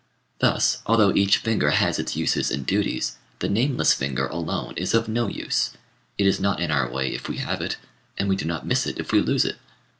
Thus, 0.39 0.79
although 0.87 1.13
each 1.13 1.37
finger 1.37 1.69
has 1.69 1.99
its 1.99 2.15
uses 2.15 2.49
and 2.49 2.65
duties, 2.65 3.17
the 3.37 3.47
nameless 3.47 3.93
finger 3.93 4.25
alone 4.25 4.73
is 4.75 4.95
of 4.95 5.07
no 5.07 5.27
use: 5.27 5.73
it 6.17 6.25
is 6.25 6.39
not 6.39 6.59
in 6.59 6.71
our 6.71 6.89
way 6.89 7.13
if 7.13 7.29
we 7.29 7.37
have 7.37 7.61
it, 7.61 7.77
and 8.17 8.27
we 8.27 8.35
do 8.35 8.45
not 8.45 8.65
miss 8.65 8.87
it 8.87 8.97
if 8.97 9.11
we 9.11 9.21
lose 9.21 9.45
it. 9.45 9.57